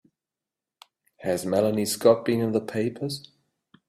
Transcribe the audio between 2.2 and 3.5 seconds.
been in the papers?